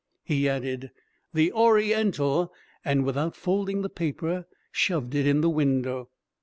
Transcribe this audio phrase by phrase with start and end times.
[0.23, 0.89] He added
[1.31, 2.51] "The Oriental,"
[2.83, 6.09] and without folding the paper shoved it in the window.